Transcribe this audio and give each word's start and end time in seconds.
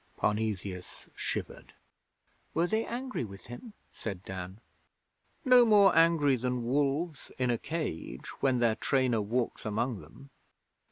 Parnesius 0.17 1.07
shivered. 1.15 1.73
'Were 2.55 2.65
they 2.65 2.83
angry 2.85 3.23
with 3.23 3.45
him?' 3.45 3.73
said 3.91 4.25
Dan. 4.25 4.59
'No 5.45 5.63
more 5.63 5.95
angry 5.95 6.37
than 6.37 6.63
wolves 6.65 7.31
in 7.37 7.51
a 7.51 7.59
cage 7.59 8.25
when 8.41 8.57
their 8.57 8.73
trainer 8.73 9.21
walks 9.21 9.63
among 9.63 9.99
them. 9.99 10.31